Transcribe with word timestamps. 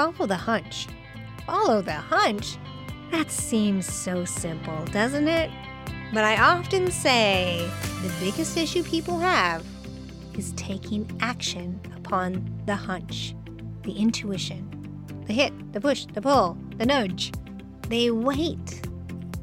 follow 0.00 0.26
the 0.26 0.34
hunch. 0.34 0.86
Follow 1.46 1.82
the 1.82 1.92
hunch? 1.92 2.56
That 3.10 3.30
seems 3.30 3.86
so 3.86 4.24
simple, 4.24 4.84
doesn't 4.86 5.28
it? 5.28 5.50
But 6.14 6.24
I 6.24 6.36
often 6.36 6.90
say 6.90 7.70
the 8.02 8.12
biggest 8.18 8.56
issue 8.56 8.82
people 8.82 9.18
have 9.18 9.64
is 10.34 10.52
taking 10.52 11.06
action 11.20 11.78
upon 11.96 12.62
the 12.64 12.74
hunch, 12.74 13.34
the 13.82 13.92
intuition, 13.92 14.66
the 15.26 15.34
hit, 15.34 15.52
the 15.72 15.80
push, 15.80 16.06
the 16.06 16.22
pull, 16.22 16.56
the 16.76 16.86
nudge. 16.86 17.32
They 17.88 18.10
wait. 18.10 18.82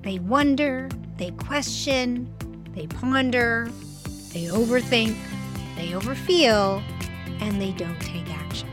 They 0.02 0.18
wonder, 0.20 0.90
they 1.18 1.32
question, 1.32 2.34
they 2.74 2.88
ponder, 2.88 3.70
they 4.34 4.46
overthink, 4.46 5.16
they 5.76 5.90
overfeel, 5.90 6.82
and 7.42 7.62
they 7.62 7.74
don't 7.74 8.00
take 8.00 8.28
action. 8.32 8.70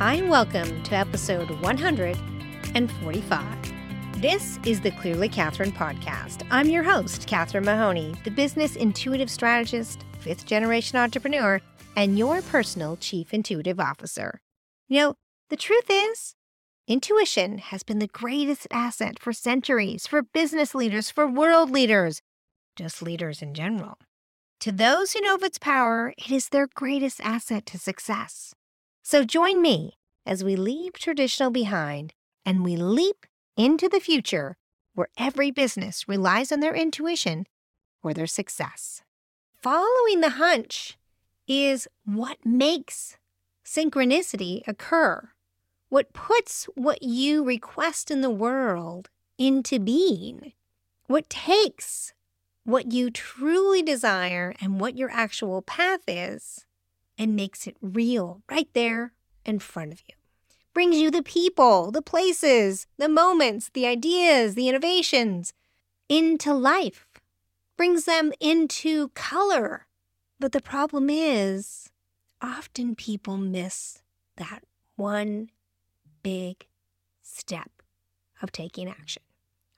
Hi, 0.00 0.14
and 0.14 0.30
welcome 0.30 0.82
to 0.84 0.94
episode 0.94 1.50
145. 1.60 4.22
This 4.22 4.58
is 4.64 4.80
the 4.80 4.92
Clearly 4.92 5.28
Catherine 5.28 5.72
podcast. 5.72 6.46
I'm 6.50 6.70
your 6.70 6.82
host, 6.82 7.26
Catherine 7.26 7.66
Mahoney, 7.66 8.14
the 8.24 8.30
business 8.30 8.76
intuitive 8.76 9.30
strategist, 9.30 10.06
fifth 10.20 10.46
generation 10.46 10.96
entrepreneur, 10.96 11.60
and 11.96 12.18
your 12.18 12.40
personal 12.40 12.96
chief 12.96 13.34
intuitive 13.34 13.78
officer. 13.78 14.40
You 14.88 15.00
know, 15.00 15.16
the 15.50 15.58
truth 15.58 15.90
is, 15.90 16.34
intuition 16.88 17.58
has 17.58 17.82
been 17.82 17.98
the 17.98 18.06
greatest 18.06 18.66
asset 18.70 19.18
for 19.18 19.34
centuries, 19.34 20.06
for 20.06 20.22
business 20.22 20.74
leaders, 20.74 21.10
for 21.10 21.26
world 21.26 21.70
leaders, 21.70 22.22
just 22.74 23.02
leaders 23.02 23.42
in 23.42 23.52
general. 23.52 23.98
To 24.60 24.72
those 24.72 25.12
who 25.12 25.20
know 25.20 25.34
of 25.34 25.42
its 25.42 25.58
power, 25.58 26.14
it 26.16 26.30
is 26.30 26.48
their 26.48 26.68
greatest 26.74 27.20
asset 27.22 27.66
to 27.66 27.78
success. 27.78 28.54
So 29.10 29.24
join 29.24 29.60
me 29.60 29.98
as 30.24 30.44
we 30.44 30.54
leave 30.54 30.92
traditional 30.92 31.50
behind 31.50 32.14
and 32.46 32.62
we 32.62 32.76
leap 32.76 33.26
into 33.56 33.88
the 33.88 33.98
future 33.98 34.56
where 34.94 35.08
every 35.18 35.50
business 35.50 36.06
relies 36.06 36.52
on 36.52 36.60
their 36.60 36.76
intuition 36.76 37.48
for 38.00 38.14
their 38.14 38.28
success. 38.28 39.02
Following 39.60 40.20
the 40.20 40.36
hunch 40.38 40.96
is 41.48 41.88
what 42.04 42.38
makes 42.46 43.16
synchronicity 43.64 44.62
occur, 44.68 45.30
what 45.88 46.12
puts 46.12 46.66
what 46.76 47.02
you 47.02 47.42
request 47.42 48.12
in 48.12 48.20
the 48.20 48.30
world 48.30 49.10
into 49.36 49.80
being, 49.80 50.52
what 51.08 51.28
takes 51.28 52.14
what 52.62 52.92
you 52.92 53.10
truly 53.10 53.82
desire 53.82 54.54
and 54.60 54.78
what 54.78 54.96
your 54.96 55.10
actual 55.10 55.62
path 55.62 56.02
is 56.06 56.64
and 57.20 57.36
makes 57.36 57.66
it 57.66 57.76
real 57.82 58.40
right 58.50 58.70
there 58.72 59.12
in 59.44 59.58
front 59.58 59.92
of 59.92 60.00
you. 60.08 60.14
Brings 60.72 60.96
you 60.96 61.10
the 61.10 61.22
people, 61.22 61.90
the 61.90 62.00
places, 62.00 62.86
the 62.96 63.10
moments, 63.10 63.70
the 63.74 63.86
ideas, 63.86 64.54
the 64.54 64.70
innovations 64.70 65.52
into 66.08 66.54
life, 66.54 67.06
brings 67.76 68.06
them 68.06 68.32
into 68.40 69.08
color. 69.10 69.86
But 70.38 70.52
the 70.52 70.62
problem 70.62 71.10
is, 71.10 71.90
often 72.40 72.94
people 72.94 73.36
miss 73.36 74.00
that 74.36 74.64
one 74.96 75.50
big 76.22 76.66
step 77.20 77.82
of 78.40 78.50
taking 78.50 78.88
action. 78.88 79.22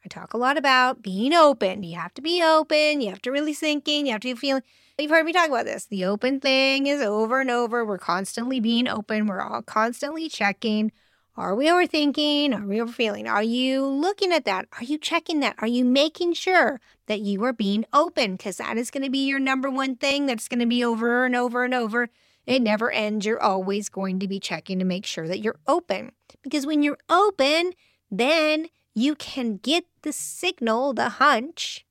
I 0.05 0.09
talk 0.09 0.35
a 0.35 0.39
lot 0.39 0.59
about 0.59 1.03
being 1.03 1.33
open. 1.33 1.83
You 1.85 1.97
have 1.97 2.13
to 2.15 2.23
be 2.23 2.43
open. 2.43 3.01
You 3.01 3.11
have 3.11 3.23
to 3.23 3.31
really 3.31 3.53
sink 3.53 3.87
in. 3.87 4.07
You 4.07 4.13
have 4.13 4.21
to 4.23 4.35
be 4.35 4.39
feeling. 4.39 4.63
You've 4.99 5.11
heard 5.11 5.25
me 5.25 5.33
talk 5.33 5.49
about 5.49 5.65
this. 5.65 5.87
The 5.87 6.05
open 6.05 6.41
thing 6.41 6.87
is 6.87 7.01
over 7.01 7.41
and 7.41 7.51
over. 7.51 7.85
We're 7.85 7.99
constantly 7.99 8.61
being 8.61 8.89
open. 8.89 9.27
We're 9.27 9.41
all 9.41 9.63
constantly 9.63 10.29
checking. 10.29 10.93
Are 11.37 11.55
we 11.55 11.67
overthinking? 11.67 12.55
Are 12.55 12.67
we 12.67 12.81
overfeeling? 12.81 13.27
Are 13.27 13.43
you 13.43 13.87
looking 13.87 14.33
at 14.33 14.45
that? 14.45 14.67
Are 14.79 14.85
you 14.85 14.99
checking 14.99 15.41
that? 15.41 15.55
Are 15.61 15.67
you 15.69 15.85
making 15.85 16.35
sure 16.35 16.81
that 17.07 17.21
you 17.21 17.43
are 17.45 17.55
being 17.55 17.87
open? 17.93 18.33
Because 18.33 18.59
that 18.59 18.77
is 18.77 18.91
going 18.91 19.05
to 19.05 19.11
be 19.11 19.27
your 19.27 19.39
number 19.39 19.71
one 19.71 19.97
thing 19.97 20.27
that's 20.27 20.49
going 20.49 20.61
to 20.61 20.67
be 20.67 20.85
over 20.85 21.25
and 21.25 21.35
over 21.35 21.65
and 21.65 21.73
over. 21.73 22.11
It 22.45 22.61
never 22.61 22.91
ends. 22.91 23.25
You're 23.25 23.43
always 23.43 23.89
going 23.89 24.19
to 24.19 24.29
be 24.29 24.41
checking 24.41 24.79
to 24.81 24.85
make 24.85 25.07
sure 25.07 25.27
that 25.29 25.41
you're 25.41 25.61
open. 25.67 26.13
Because 26.43 26.67
when 26.67 26.83
you're 26.83 26.99
open, 27.09 27.73
then 28.11 28.69
you 28.95 29.15
can 29.15 29.57
get 29.57 29.85
the 30.03 30.13
signal, 30.13 30.93
the 30.93 31.09
hunch, 31.09 31.87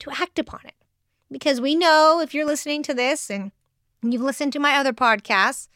to 0.00 0.10
act 0.10 0.38
upon 0.38 0.60
it. 0.64 0.74
Because 1.30 1.60
we 1.60 1.74
know 1.74 2.20
if 2.20 2.34
you're 2.34 2.46
listening 2.46 2.82
to 2.84 2.94
this 2.94 3.30
and 3.30 3.52
you've 4.02 4.22
listened 4.22 4.52
to 4.52 4.58
my 4.60 4.76
other 4.76 4.92
podcasts, 4.92 5.68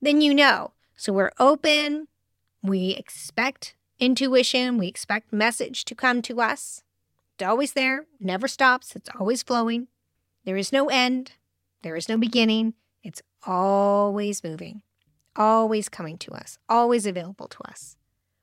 then 0.00 0.20
you 0.20 0.34
know. 0.34 0.72
So 0.96 1.12
we're 1.12 1.32
open, 1.38 2.08
we 2.62 2.90
expect 2.90 3.74
intuition, 3.98 4.78
we 4.78 4.88
expect 4.88 5.32
message 5.32 5.84
to 5.86 5.94
come 5.94 6.22
to 6.22 6.40
us. 6.40 6.82
It's 7.34 7.46
always 7.46 7.72
there, 7.72 8.06
never 8.20 8.48
stops, 8.48 8.94
it's 8.94 9.10
always 9.18 9.42
flowing. 9.42 9.88
There 10.44 10.56
is 10.56 10.72
no 10.72 10.88
end, 10.88 11.32
there 11.82 11.96
is 11.96 12.08
no 12.08 12.16
beginning. 12.16 12.74
It's 13.02 13.22
always 13.44 14.44
moving, 14.44 14.82
always 15.34 15.88
coming 15.88 16.18
to 16.18 16.32
us, 16.32 16.58
always 16.68 17.06
available 17.06 17.48
to 17.48 17.58
us. 17.68 17.96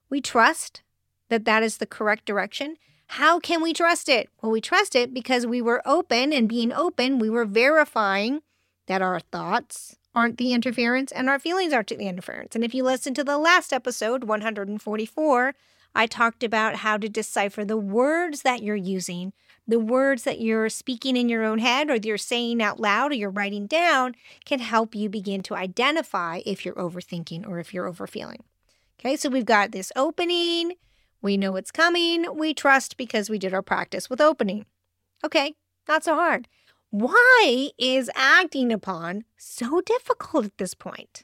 We 0.09 0.19
trust 0.21 0.81
that 1.29 1.45
that 1.45 1.63
is 1.63 1.77
the 1.77 1.85
correct 1.85 2.25
direction. 2.25 2.75
How 3.07 3.39
can 3.39 3.61
we 3.61 3.73
trust 3.73 4.09
it? 4.09 4.29
Well, 4.41 4.51
we 4.51 4.61
trust 4.61 4.95
it 4.95 5.13
because 5.13 5.45
we 5.47 5.61
were 5.61 5.81
open, 5.85 6.31
and 6.31 6.47
being 6.47 6.71
open, 6.71 7.17
we 7.17 7.29
were 7.29 7.45
verifying 7.45 8.41
that 8.87 9.01
our 9.01 9.19
thoughts 9.19 9.95
aren't 10.13 10.37
the 10.37 10.53
interference 10.53 11.11
and 11.11 11.29
our 11.29 11.39
feelings 11.39 11.73
aren't 11.73 11.87
the 11.87 12.07
interference. 12.07 12.55
And 12.55 12.63
if 12.63 12.73
you 12.73 12.83
listen 12.83 13.13
to 13.13 13.23
the 13.23 13.37
last 13.37 13.71
episode, 13.71 14.23
144, 14.23 15.55
I 15.95 16.07
talked 16.07 16.43
about 16.43 16.77
how 16.77 16.97
to 16.97 17.09
decipher 17.09 17.65
the 17.65 17.77
words 17.77 18.41
that 18.41 18.61
you're 18.61 18.75
using, 18.75 19.33
the 19.67 19.79
words 19.79 20.23
that 20.23 20.39
you're 20.39 20.69
speaking 20.69 21.15
in 21.15 21.29
your 21.29 21.43
own 21.43 21.59
head 21.59 21.89
or 21.89 21.95
you're 21.95 22.17
saying 22.17 22.61
out 22.61 22.79
loud 22.79 23.11
or 23.11 23.15
you're 23.15 23.29
writing 23.29 23.67
down 23.67 24.15
can 24.45 24.59
help 24.59 24.95
you 24.95 25.09
begin 25.09 25.41
to 25.43 25.55
identify 25.55 26.41
if 26.45 26.65
you're 26.65 26.75
overthinking 26.75 27.47
or 27.47 27.59
if 27.59 27.73
you're 27.73 27.87
overfeeling. 27.87 28.43
Okay, 28.99 29.15
so 29.15 29.29
we've 29.29 29.45
got 29.45 29.71
this 29.71 29.91
opening, 29.95 30.73
we 31.21 31.37
know 31.37 31.55
it's 31.55 31.71
coming. 31.71 32.25
We 32.35 32.53
trust 32.53 32.97
because 32.97 33.29
we 33.29 33.39
did 33.39 33.53
our 33.53 33.61
practice 33.61 34.09
with 34.09 34.21
opening. 34.21 34.65
Okay, 35.23 35.55
not 35.87 36.03
so 36.03 36.15
hard. 36.15 36.47
Why 36.91 37.69
is 37.77 38.09
acting 38.15 38.71
upon 38.71 39.25
so 39.37 39.81
difficult 39.81 40.45
at 40.45 40.57
this 40.57 40.73
point? 40.73 41.23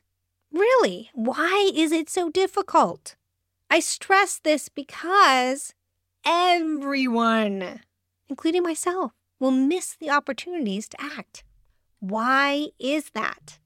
Really, 0.51 1.09
why 1.13 1.71
is 1.73 1.91
it 1.91 2.09
so 2.09 2.29
difficult? 2.29 3.15
I 3.69 3.79
stress 3.79 4.39
this 4.39 4.69
because 4.69 5.73
everyone, 6.25 7.81
including 8.29 8.63
myself, 8.63 9.13
will 9.39 9.51
miss 9.51 9.95
the 9.95 10.09
opportunities 10.09 10.87
to 10.89 11.01
act. 11.01 11.43
Why 11.99 12.67
is 12.79 13.09
that? 13.11 13.59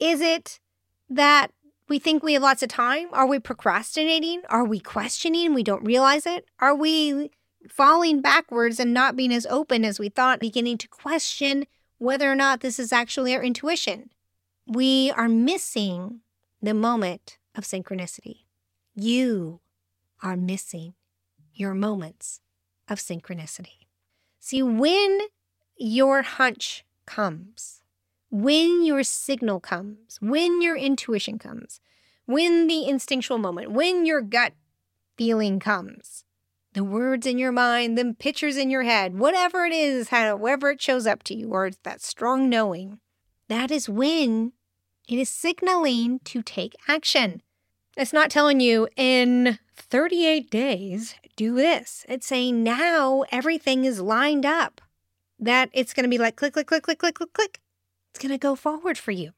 Is 0.00 0.20
it 0.20 0.60
that 1.08 1.52
we 1.88 1.98
think 1.98 2.22
we 2.22 2.32
have 2.34 2.42
lots 2.42 2.62
of 2.62 2.68
time. 2.68 3.08
Are 3.12 3.26
we 3.26 3.38
procrastinating? 3.38 4.42
Are 4.48 4.64
we 4.64 4.80
questioning? 4.80 5.54
We 5.54 5.62
don't 5.62 5.84
realize 5.84 6.26
it. 6.26 6.46
Are 6.58 6.74
we 6.74 7.30
falling 7.68 8.20
backwards 8.20 8.80
and 8.80 8.94
not 8.94 9.16
being 9.16 9.32
as 9.32 9.46
open 9.46 9.84
as 9.84 9.98
we 9.98 10.08
thought, 10.08 10.40
beginning 10.40 10.78
to 10.78 10.88
question 10.88 11.66
whether 11.98 12.30
or 12.30 12.34
not 12.34 12.60
this 12.60 12.78
is 12.78 12.92
actually 12.92 13.34
our 13.34 13.42
intuition? 13.42 14.10
We 14.66 15.10
are 15.10 15.28
missing 15.28 16.20
the 16.62 16.74
moment 16.74 17.38
of 17.54 17.64
synchronicity. 17.64 18.44
You 18.94 19.60
are 20.22 20.36
missing 20.36 20.94
your 21.52 21.74
moments 21.74 22.40
of 22.88 22.98
synchronicity. 22.98 23.86
See, 24.40 24.62
when 24.62 25.20
your 25.76 26.22
hunch 26.22 26.84
comes, 27.06 27.82
when 28.34 28.84
your 28.84 29.04
signal 29.04 29.60
comes, 29.60 30.18
when 30.20 30.60
your 30.60 30.76
intuition 30.76 31.38
comes, 31.38 31.78
when 32.26 32.66
the 32.66 32.84
instinctual 32.84 33.38
moment, 33.38 33.70
when 33.70 34.04
your 34.04 34.20
gut 34.20 34.54
feeling 35.16 35.60
comes, 35.60 36.24
the 36.72 36.82
words 36.82 37.28
in 37.28 37.38
your 37.38 37.52
mind, 37.52 37.96
the 37.96 38.12
pictures 38.18 38.56
in 38.56 38.70
your 38.70 38.82
head, 38.82 39.16
whatever 39.16 39.64
it 39.64 39.72
is, 39.72 40.08
however 40.08 40.70
it 40.70 40.82
shows 40.82 41.06
up 41.06 41.22
to 41.22 41.32
you, 41.36 41.50
or 41.50 41.66
it's 41.66 41.78
that 41.84 42.02
strong 42.02 42.48
knowing, 42.48 42.98
that 43.46 43.70
is 43.70 43.88
when 43.88 44.50
it 45.08 45.16
is 45.16 45.28
signaling 45.28 46.18
to 46.24 46.42
take 46.42 46.74
action. 46.88 47.40
It's 47.96 48.12
not 48.12 48.32
telling 48.32 48.58
you 48.58 48.88
in 48.96 49.60
38 49.76 50.50
days, 50.50 51.14
do 51.36 51.54
this. 51.54 52.04
It's 52.08 52.26
saying 52.26 52.64
now 52.64 53.26
everything 53.30 53.84
is 53.84 54.00
lined 54.00 54.44
up, 54.44 54.80
that 55.38 55.70
it's 55.72 55.94
going 55.94 56.02
to 56.02 56.10
be 56.10 56.18
like 56.18 56.34
click, 56.34 56.54
click, 56.54 56.66
click, 56.66 56.82
click, 56.82 56.98
click, 56.98 57.14
click, 57.14 57.32
click. 57.32 57.60
It's 58.14 58.22
going 58.22 58.30
to 58.30 58.38
go 58.38 58.54
forward 58.54 58.96
for 58.96 59.10
you. 59.10 59.32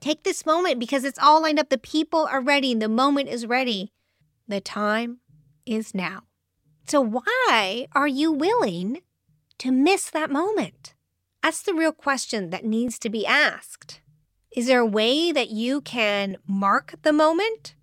Take 0.00 0.22
this 0.22 0.46
moment 0.46 0.78
because 0.78 1.02
it's 1.02 1.18
all 1.18 1.42
lined 1.42 1.58
up. 1.58 1.70
The 1.70 1.78
people 1.78 2.28
are 2.30 2.40
ready. 2.40 2.72
The 2.72 2.88
moment 2.88 3.28
is 3.28 3.46
ready. 3.46 3.92
The 4.46 4.60
time 4.60 5.18
is 5.66 5.94
now. 5.94 6.22
So, 6.86 7.00
why 7.00 7.88
are 7.92 8.08
you 8.08 8.30
willing 8.30 9.02
to 9.58 9.72
miss 9.72 10.08
that 10.10 10.30
moment? 10.30 10.94
That's 11.42 11.62
the 11.62 11.74
real 11.74 11.92
question 11.92 12.50
that 12.50 12.64
needs 12.64 12.98
to 13.00 13.10
be 13.10 13.26
asked. 13.26 14.00
Is 14.54 14.66
there 14.66 14.80
a 14.80 14.86
way 14.86 15.32
that 15.32 15.50
you 15.50 15.80
can 15.80 16.36
mark 16.46 16.94
the 17.02 17.12
moment? 17.12 17.74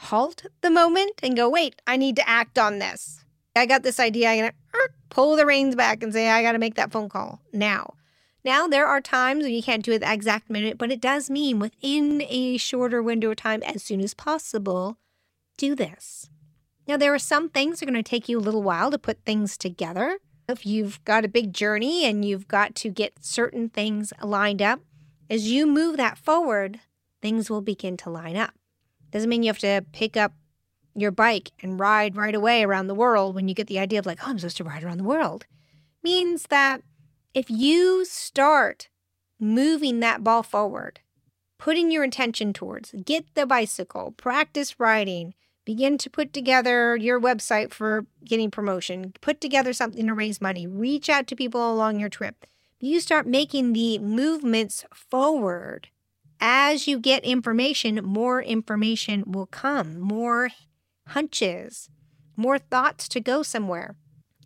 halt 0.00 0.46
the 0.62 0.70
moment 0.70 1.20
and 1.22 1.36
go, 1.36 1.48
wait, 1.48 1.80
I 1.86 1.96
need 1.96 2.16
to 2.16 2.28
act 2.28 2.58
on 2.58 2.78
this. 2.78 3.24
I 3.54 3.66
got 3.66 3.82
this 3.82 4.00
idea. 4.00 4.30
I'm 4.30 4.38
going 4.38 4.50
to 4.50 4.78
uh, 4.78 4.88
pull 5.10 5.36
the 5.36 5.46
reins 5.46 5.74
back 5.74 6.02
and 6.02 6.12
say, 6.12 6.28
I 6.30 6.42
got 6.42 6.52
to 6.52 6.58
make 6.58 6.76
that 6.76 6.92
phone 6.92 7.08
call 7.08 7.40
now. 7.52 7.94
Now, 8.44 8.66
there 8.66 8.86
are 8.86 9.00
times 9.00 9.44
when 9.44 9.52
you 9.52 9.62
can't 9.62 9.84
do 9.84 9.92
it 9.92 9.98
the 9.98 10.12
exact 10.12 10.48
minute, 10.48 10.78
but 10.78 10.90
it 10.90 11.00
does 11.00 11.28
mean 11.28 11.58
within 11.58 12.22
a 12.22 12.56
shorter 12.56 13.02
window 13.02 13.30
of 13.30 13.36
time, 13.36 13.62
as 13.62 13.82
soon 13.82 14.00
as 14.00 14.14
possible, 14.14 14.96
do 15.58 15.74
this. 15.74 16.30
Now, 16.88 16.96
there 16.96 17.14
are 17.14 17.18
some 17.18 17.50
things 17.50 17.78
that 17.80 17.88
are 17.88 17.92
going 17.92 18.02
to 18.02 18.08
take 18.08 18.28
you 18.28 18.38
a 18.38 18.40
little 18.40 18.62
while 18.62 18.90
to 18.90 18.98
put 18.98 19.24
things 19.24 19.56
together. 19.58 20.18
If 20.48 20.64
you've 20.64 21.04
got 21.04 21.24
a 21.24 21.28
big 21.28 21.52
journey 21.52 22.06
and 22.06 22.24
you've 22.24 22.48
got 22.48 22.74
to 22.76 22.88
get 22.88 23.24
certain 23.24 23.68
things 23.68 24.12
lined 24.22 24.62
up, 24.62 24.80
as 25.28 25.50
you 25.50 25.66
move 25.66 25.96
that 25.98 26.18
forward, 26.18 26.80
things 27.22 27.50
will 27.50 27.60
begin 27.60 27.96
to 27.98 28.10
line 28.10 28.36
up. 28.36 28.54
Doesn't 29.12 29.28
mean 29.28 29.42
you 29.42 29.50
have 29.50 29.58
to 29.58 29.84
pick 29.92 30.16
up 30.16 30.32
your 30.94 31.10
bike 31.10 31.50
and 31.62 31.78
ride 31.78 32.16
right 32.16 32.34
away 32.34 32.64
around 32.64 32.86
the 32.86 32.94
world 32.94 33.34
when 33.34 33.46
you 33.46 33.54
get 33.54 33.68
the 33.68 33.78
idea 33.78 33.98
of 33.98 34.06
like, 34.06 34.18
oh, 34.22 34.30
I'm 34.30 34.38
supposed 34.38 34.56
to 34.56 34.64
ride 34.64 34.82
around 34.82 34.98
the 34.98 35.04
world. 35.04 35.46
Means 36.02 36.44
that 36.48 36.82
if 37.34 37.48
you 37.50 38.04
start 38.04 38.88
moving 39.38 40.00
that 40.00 40.24
ball 40.24 40.42
forward, 40.42 41.00
putting 41.58 41.90
your 41.90 42.02
intention 42.02 42.52
towards, 42.52 42.92
get 43.04 43.24
the 43.34 43.46
bicycle, 43.46 44.12
practice 44.12 44.80
riding, 44.80 45.34
begin 45.64 45.98
to 45.98 46.10
put 46.10 46.32
together 46.32 46.96
your 46.96 47.20
website 47.20 47.72
for 47.72 48.06
getting 48.24 48.50
promotion, 48.50 49.12
put 49.20 49.40
together 49.40 49.72
something 49.72 50.06
to 50.06 50.14
raise 50.14 50.40
money, 50.40 50.66
reach 50.66 51.08
out 51.08 51.26
to 51.26 51.36
people 51.36 51.72
along 51.72 52.00
your 52.00 52.08
trip. 52.08 52.46
You 52.80 53.00
start 53.00 53.26
making 53.26 53.74
the 53.74 53.98
movements 53.98 54.84
forward. 54.92 55.88
As 56.40 56.88
you 56.88 56.98
get 56.98 57.22
information, 57.24 58.00
more 58.02 58.42
information 58.42 59.24
will 59.26 59.46
come, 59.46 60.00
more 60.00 60.48
hunches, 61.08 61.90
more 62.36 62.58
thoughts 62.58 63.06
to 63.10 63.20
go 63.20 63.42
somewhere. 63.42 63.96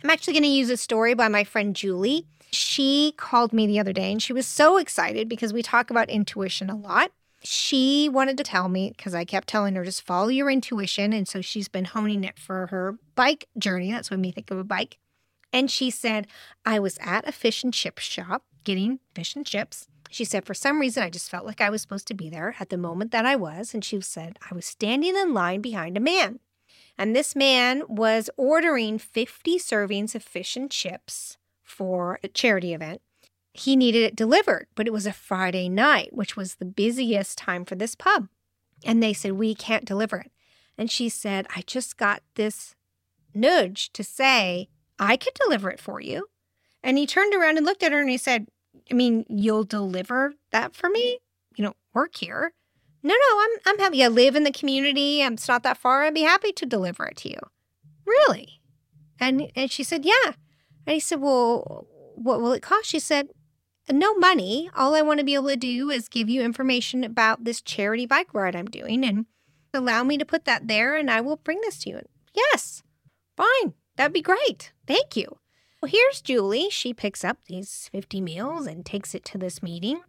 I'm 0.04 0.10
actually 0.10 0.34
going 0.34 0.42
to 0.42 0.48
use 0.50 0.68
a 0.68 0.76
story 0.76 1.14
by 1.14 1.28
my 1.28 1.44
friend 1.44 1.74
Julie. 1.74 2.26
She 2.50 3.14
called 3.16 3.54
me 3.54 3.66
the 3.66 3.80
other 3.80 3.94
day 3.94 4.12
and 4.12 4.22
she 4.22 4.34
was 4.34 4.46
so 4.46 4.76
excited 4.76 5.30
because 5.30 5.54
we 5.54 5.62
talk 5.62 5.88
about 5.88 6.10
intuition 6.10 6.68
a 6.68 6.76
lot. 6.76 7.10
She 7.42 8.10
wanted 8.10 8.36
to 8.36 8.44
tell 8.44 8.68
me 8.68 8.92
because 8.94 9.14
I 9.14 9.24
kept 9.24 9.48
telling 9.48 9.76
her 9.76 9.84
just 9.84 10.02
follow 10.02 10.28
your 10.28 10.50
intuition. 10.50 11.14
And 11.14 11.26
so 11.26 11.40
she's 11.40 11.68
been 11.68 11.86
honing 11.86 12.22
it 12.22 12.38
for 12.38 12.66
her 12.66 12.98
bike 13.14 13.48
journey. 13.56 13.92
That's 13.92 14.10
what 14.10 14.20
made 14.20 14.28
me 14.28 14.32
think 14.32 14.50
of 14.50 14.58
a 14.58 14.64
bike. 14.64 14.98
And 15.54 15.70
she 15.70 15.88
said, 15.88 16.26
I 16.66 16.78
was 16.78 16.98
at 17.00 17.26
a 17.26 17.32
fish 17.32 17.64
and 17.64 17.72
chip 17.72 17.98
shop 17.98 18.44
getting 18.64 19.00
fish 19.14 19.34
and 19.34 19.46
chips. 19.46 19.88
She 20.10 20.26
said, 20.26 20.44
for 20.44 20.52
some 20.52 20.80
reason, 20.80 21.02
I 21.02 21.08
just 21.08 21.30
felt 21.30 21.46
like 21.46 21.62
I 21.62 21.70
was 21.70 21.80
supposed 21.80 22.06
to 22.08 22.14
be 22.14 22.28
there 22.28 22.56
at 22.60 22.68
the 22.68 22.76
moment 22.76 23.10
that 23.12 23.24
I 23.24 23.36
was. 23.36 23.72
And 23.72 23.82
she 23.82 23.98
said, 24.02 24.38
I 24.50 24.54
was 24.54 24.66
standing 24.66 25.16
in 25.16 25.32
line 25.32 25.62
behind 25.62 25.96
a 25.96 26.00
man. 26.00 26.40
And 26.96 27.14
this 27.14 27.34
man 27.34 27.82
was 27.88 28.30
ordering 28.36 28.98
50 28.98 29.58
servings 29.58 30.14
of 30.14 30.22
fish 30.22 30.56
and 30.56 30.70
chips 30.70 31.38
for 31.62 32.20
a 32.22 32.28
charity 32.28 32.72
event. 32.72 33.00
He 33.52 33.76
needed 33.76 34.02
it 34.02 34.16
delivered, 34.16 34.66
but 34.74 34.86
it 34.86 34.92
was 34.92 35.06
a 35.06 35.12
Friday 35.12 35.68
night, 35.68 36.12
which 36.12 36.36
was 36.36 36.56
the 36.56 36.64
busiest 36.64 37.38
time 37.38 37.64
for 37.64 37.74
this 37.74 37.94
pub. 37.94 38.28
And 38.84 39.02
they 39.02 39.12
said, 39.12 39.32
We 39.32 39.54
can't 39.54 39.84
deliver 39.84 40.18
it. 40.18 40.32
And 40.76 40.90
she 40.90 41.08
said, 41.08 41.46
I 41.54 41.62
just 41.66 41.96
got 41.96 42.22
this 42.34 42.74
nudge 43.32 43.92
to 43.92 44.04
say, 44.04 44.68
I 44.98 45.16
could 45.16 45.34
deliver 45.34 45.70
it 45.70 45.80
for 45.80 46.00
you. 46.00 46.28
And 46.82 46.98
he 46.98 47.06
turned 47.06 47.34
around 47.34 47.56
and 47.56 47.66
looked 47.66 47.82
at 47.82 47.92
her 47.92 48.00
and 48.00 48.10
he 48.10 48.18
said, 48.18 48.48
I 48.90 48.94
mean, 48.94 49.24
you'll 49.28 49.64
deliver 49.64 50.34
that 50.50 50.74
for 50.74 50.90
me? 50.90 51.18
You 51.56 51.64
don't 51.64 51.76
work 51.92 52.16
here. 52.16 52.52
No, 53.04 53.14
no, 53.14 53.40
I'm 53.40 53.50
I'm 53.66 53.78
happy. 53.78 54.02
I 54.02 54.08
live 54.08 54.34
in 54.34 54.44
the 54.44 54.50
community. 54.50 55.20
It's 55.20 55.46
not 55.46 55.62
that 55.62 55.76
far. 55.76 56.02
I'd 56.02 56.14
be 56.14 56.22
happy 56.22 56.52
to 56.52 56.64
deliver 56.66 57.04
it 57.04 57.18
to 57.18 57.28
you. 57.28 57.38
Really? 58.06 58.60
And 59.20 59.52
and 59.54 59.70
she 59.70 59.84
said, 59.84 60.04
Yeah. 60.06 60.32
And 60.86 60.94
he 60.94 61.00
said, 61.00 61.20
Well, 61.20 61.86
what 62.14 62.40
will 62.40 62.52
it 62.52 62.62
cost? 62.62 62.86
She 62.86 62.98
said, 62.98 63.28
No 63.92 64.14
money. 64.14 64.70
All 64.74 64.94
I 64.94 65.02
want 65.02 65.18
to 65.20 65.24
be 65.24 65.34
able 65.34 65.48
to 65.48 65.56
do 65.56 65.90
is 65.90 66.08
give 66.08 66.30
you 66.30 66.42
information 66.42 67.04
about 67.04 67.44
this 67.44 67.60
charity 67.60 68.06
bike 68.06 68.32
ride 68.32 68.56
I'm 68.56 68.66
doing 68.66 69.04
and 69.04 69.26
allow 69.74 70.02
me 70.02 70.16
to 70.16 70.24
put 70.24 70.46
that 70.46 70.66
there 70.66 70.96
and 70.96 71.10
I 71.10 71.20
will 71.20 71.36
bring 71.36 71.60
this 71.60 71.78
to 71.80 71.90
you. 71.90 71.96
And, 71.98 72.08
Yes, 72.34 72.82
fine. 73.36 73.74
That'd 73.96 74.14
be 74.14 74.22
great. 74.22 74.72
Thank 74.86 75.14
you. 75.14 75.38
Well, 75.80 75.90
here's 75.90 76.22
Julie. 76.22 76.70
She 76.70 76.94
picks 76.94 77.22
up 77.22 77.38
these 77.46 77.90
50 77.92 78.20
meals 78.22 78.66
and 78.66 78.84
takes 78.84 79.14
it 79.14 79.24
to 79.26 79.38
this 79.38 79.62
meeting. 79.62 80.00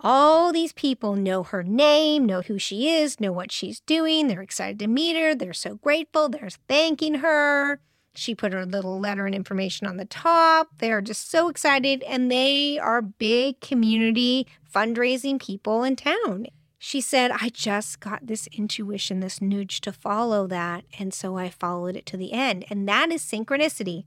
All 0.00 0.52
these 0.52 0.72
people 0.72 1.16
know 1.16 1.42
her 1.42 1.62
name, 1.62 2.24
know 2.24 2.42
who 2.42 2.58
she 2.58 2.88
is, 2.88 3.18
know 3.18 3.32
what 3.32 3.50
she's 3.50 3.80
doing. 3.80 4.28
They're 4.28 4.42
excited 4.42 4.78
to 4.78 4.86
meet 4.86 5.16
her. 5.16 5.34
They're 5.34 5.52
so 5.52 5.74
grateful. 5.74 6.28
They're 6.28 6.50
thanking 6.68 7.14
her. 7.14 7.80
She 8.14 8.34
put 8.34 8.52
her 8.52 8.64
little 8.64 9.00
letter 9.00 9.26
and 9.26 9.34
information 9.34 9.86
on 9.86 9.96
the 9.96 10.04
top. 10.04 10.68
They're 10.78 11.00
just 11.00 11.30
so 11.30 11.48
excited, 11.48 12.02
and 12.04 12.30
they 12.30 12.78
are 12.78 13.02
big 13.02 13.60
community 13.60 14.46
fundraising 14.72 15.40
people 15.40 15.82
in 15.82 15.96
town. 15.96 16.46
She 16.78 17.00
said, 17.00 17.32
I 17.32 17.48
just 17.48 17.98
got 17.98 18.26
this 18.26 18.46
intuition, 18.52 19.18
this 19.20 19.42
nudge 19.42 19.80
to 19.80 19.92
follow 19.92 20.46
that. 20.46 20.84
And 20.98 21.12
so 21.12 21.36
I 21.36 21.48
followed 21.48 21.96
it 21.96 22.06
to 22.06 22.16
the 22.16 22.32
end. 22.32 22.64
And 22.70 22.88
that 22.88 23.10
is 23.10 23.22
synchronicity. 23.22 24.04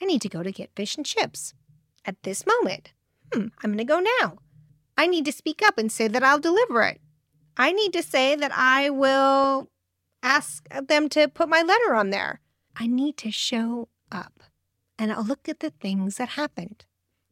I 0.00 0.06
need 0.06 0.22
to 0.22 0.28
go 0.28 0.42
to 0.42 0.50
get 0.50 0.74
fish 0.74 0.96
and 0.96 1.04
chips 1.04 1.52
at 2.06 2.22
this 2.22 2.46
moment. 2.46 2.92
Hmm, 3.32 3.48
I'm 3.62 3.70
going 3.70 3.78
to 3.78 3.84
go 3.84 4.00
now. 4.20 4.38
I 4.96 5.06
need 5.06 5.24
to 5.26 5.32
speak 5.32 5.62
up 5.62 5.78
and 5.78 5.90
say 5.92 6.08
that 6.08 6.22
I'll 6.22 6.40
deliver 6.40 6.82
it. 6.82 7.00
I 7.56 7.72
need 7.72 7.92
to 7.94 8.02
say 8.02 8.34
that 8.36 8.52
I 8.54 8.90
will 8.90 9.68
ask 10.22 10.68
them 10.68 11.08
to 11.10 11.28
put 11.28 11.48
my 11.48 11.62
letter 11.62 11.94
on 11.94 12.10
there. 12.10 12.40
I 12.74 12.86
need 12.86 13.16
to 13.18 13.30
show 13.30 13.88
up 14.10 14.42
and 14.98 15.12
I'll 15.12 15.24
look 15.24 15.48
at 15.48 15.60
the 15.60 15.70
things 15.70 16.16
that 16.16 16.30
happened. 16.30 16.84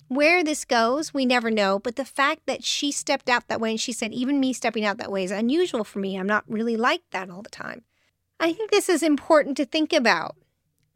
Where 0.09 0.45
this 0.45 0.65
goes, 0.65 1.15
we 1.15 1.25
never 1.25 1.51
know, 1.51 1.79
but 1.79 1.97
the 1.97 2.05
fact 2.05 2.43
that 2.47 2.63
she 2.63 2.93
stepped 2.93 3.29
out 3.29 3.49
that 3.49 3.61
way 3.61 3.71
and 3.71 3.81
she 3.81 3.93
said, 3.93 4.13
even 4.13 4.39
me 4.39 4.53
stepping 4.53 4.85
out 4.85 4.99
that 4.99 5.11
way 5.11 5.25
is 5.25 5.31
unusual 5.31 5.83
for 5.83 5.99
me. 5.99 6.17
I'm 6.17 6.27
not 6.27 6.45
really 6.47 6.77
like 6.77 7.03
that 7.11 7.31
all 7.31 7.43
the 7.43 7.49
time. 7.49 7.83
I 8.39 8.53
think 8.53 8.71
this 8.71 8.89
is 8.89 9.03
important 9.03 9.57
to 9.57 9.65
think 9.65 9.93
about. 9.93 10.37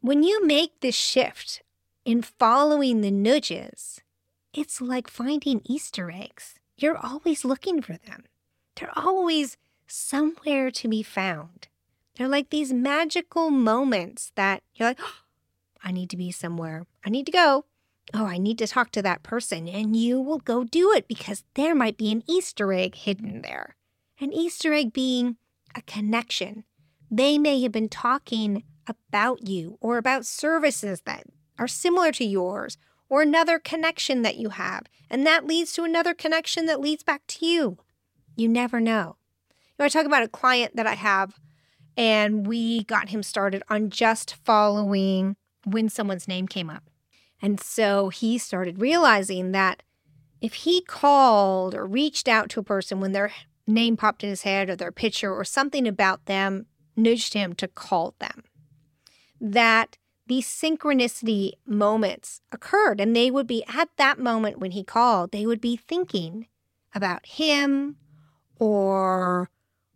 When 0.01 0.23
you 0.23 0.45
make 0.45 0.79
this 0.79 0.95
shift 0.95 1.63
in 2.05 2.21
following 2.21 3.01
the 3.01 3.11
nudges, 3.11 4.01
it's 4.53 4.79
like 4.79 5.09
finding 5.09 5.61
Easter 5.65 6.11
eggs. 6.11 6.58
You're 6.81 6.97
always 6.97 7.43
looking 7.43 7.81
for 7.81 7.97
them, 7.97 8.23
they're 8.75 8.97
always 8.97 9.57
somewhere 9.87 10.71
to 10.71 10.87
be 10.87 11.03
found. 11.03 11.67
They're 12.15 12.27
like 12.27 12.49
these 12.49 12.73
magical 12.73 13.49
moments 13.49 14.31
that 14.35 14.63
you're 14.75 14.89
like, 14.89 14.99
oh, 15.01 15.21
I 15.83 15.91
need 15.91 16.09
to 16.11 16.17
be 16.17 16.31
somewhere. 16.31 16.85
I 17.05 17.09
need 17.09 17.25
to 17.25 17.31
go. 17.31 17.65
Oh, 18.13 18.25
I 18.25 18.37
need 18.37 18.57
to 18.57 18.67
talk 18.67 18.91
to 18.91 19.01
that 19.01 19.23
person. 19.23 19.67
And 19.67 19.95
you 19.95 20.19
will 20.19 20.39
go 20.39 20.63
do 20.63 20.91
it 20.91 21.07
because 21.07 21.43
there 21.53 21.75
might 21.75 21.97
be 21.97 22.11
an 22.11 22.23
Easter 22.27 22.73
egg 22.73 22.95
hidden 22.95 23.41
there. 23.41 23.75
An 24.19 24.33
Easter 24.33 24.73
egg 24.73 24.91
being 24.93 25.37
a 25.75 25.81
connection. 25.83 26.65
They 27.09 27.37
may 27.37 27.61
have 27.61 27.71
been 27.71 27.89
talking 27.89 28.63
about 28.87 29.47
you 29.47 29.77
or 29.79 29.97
about 29.97 30.25
services 30.25 31.01
that 31.05 31.23
are 31.57 31.67
similar 31.67 32.11
to 32.13 32.25
yours 32.25 32.77
or 33.09 33.21
another 33.21 33.59
connection 33.59 34.21
that 34.21 34.37
you 34.37 34.49
have. 34.49 34.83
And 35.09 35.25
that 35.25 35.45
leads 35.45 35.73
to 35.73 35.83
another 35.83 36.13
connection 36.13 36.67
that 36.67 36.79
leads 36.79 37.03
back 37.03 37.23
to 37.27 37.45
you. 37.45 37.77
You 38.35 38.47
never 38.47 38.79
know. 38.79 39.17
You 39.49 39.75
know, 39.79 39.85
I 39.85 39.89
talk 39.89 40.05
about 40.05 40.23
a 40.23 40.29
client 40.29 40.75
that 40.75 40.87
I 40.87 40.93
have, 40.93 41.39
and 41.97 42.45
we 42.45 42.83
got 42.83 43.09
him 43.09 43.23
started 43.23 43.63
on 43.69 43.89
just 43.89 44.35
following 44.35 45.35
when 45.65 45.89
someone's 45.89 46.27
name 46.27 46.47
came 46.47 46.69
up. 46.69 46.83
And 47.41 47.59
so 47.59 48.09
he 48.09 48.37
started 48.37 48.81
realizing 48.81 49.51
that 49.53 49.83
if 50.41 50.53
he 50.53 50.81
called 50.81 51.73
or 51.73 51.85
reached 51.85 52.27
out 52.27 52.49
to 52.51 52.59
a 52.59 52.63
person 52.63 52.99
when 52.99 53.11
their 53.11 53.31
name 53.67 53.97
popped 53.97 54.23
in 54.23 54.29
his 54.29 54.43
head 54.43 54.69
or 54.69 54.75
their 54.75 54.91
picture 54.91 55.33
or 55.33 55.43
something 55.43 55.87
about 55.87 56.25
them 56.25 56.65
nudged 56.95 57.33
him 57.33 57.53
to 57.55 57.67
call 57.67 58.15
them, 58.19 58.43
that 59.39 59.97
these 60.29 60.47
synchronicity 60.47 61.53
moments 61.65 62.41
occurred. 62.51 63.01
And 63.01 63.15
they 63.15 63.29
would 63.29 63.47
be 63.47 63.63
at 63.67 63.89
that 63.97 64.19
moment 64.19 64.59
when 64.59 64.71
he 64.71 64.83
called, 64.83 65.31
they 65.31 65.45
would 65.45 65.59
be 65.59 65.75
thinking 65.75 66.47
about 66.95 67.25
him 67.25 67.97
or 68.57 69.49